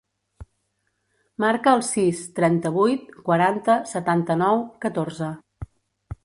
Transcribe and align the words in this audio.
Marca 1.43 1.73
el 1.79 1.83
sis, 1.87 2.21
trenta-vuit, 2.39 3.13
quaranta, 3.29 3.77
setanta-nou, 3.93 4.65
catorze. 4.87 5.31